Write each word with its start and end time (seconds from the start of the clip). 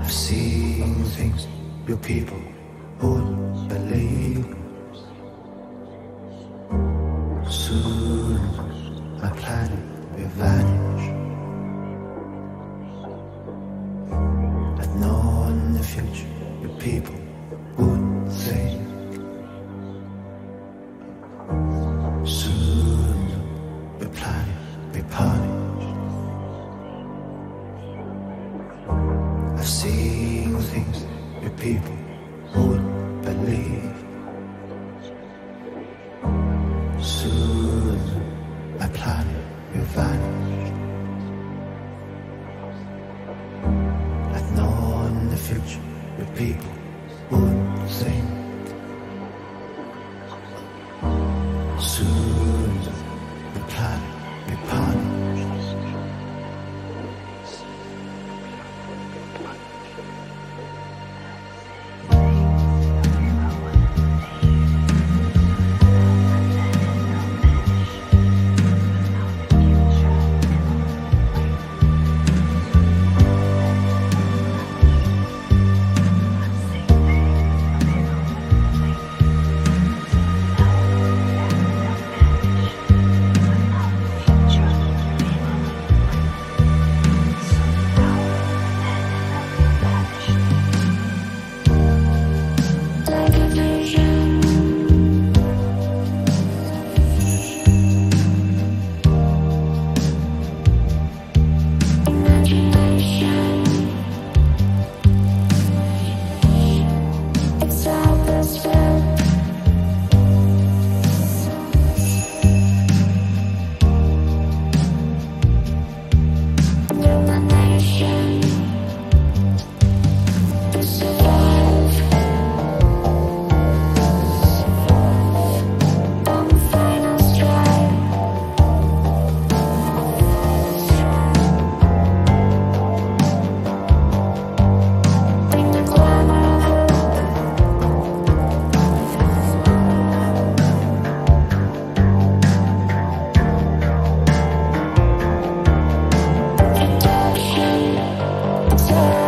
I've 0.00 0.12
seen 0.12 0.94
things 1.16 1.46
your 1.86 1.96
people 1.98 2.40
wouldn't 3.00 3.68
believe. 3.68 4.46
Soon 7.50 8.34
my 9.22 9.30
planet 9.30 9.84
will 10.16 10.32
vanish. 10.42 11.06
I've 14.80 14.94
known 14.96 15.74
the 15.74 15.82
future 15.82 16.28
your 16.62 16.74
people. 16.78 17.14
People 46.34 47.63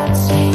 I've 0.09 0.46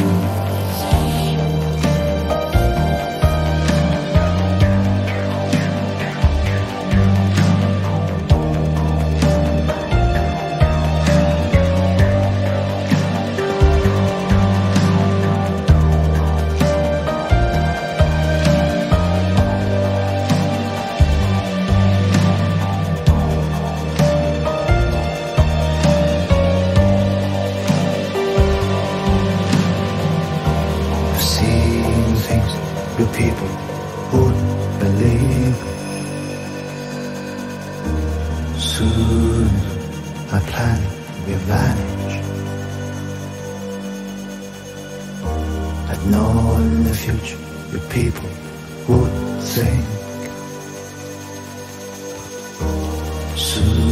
your 33.02 33.14
people 33.14 33.48
wouldn't 34.12 34.78
believe. 34.78 35.56
Soon 38.60 39.46
my 40.30 40.40
planet 40.50 40.92
will 41.26 41.42
vanish. 41.50 42.16
I'd 45.90 46.02
in 46.58 46.84
the 46.84 46.94
future 46.94 47.42
your 47.72 47.84
people 47.96 48.30
would 48.88 49.12
think. 49.54 49.84
Soon 53.36 53.91